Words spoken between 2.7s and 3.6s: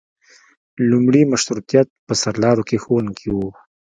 ښوونکي وو.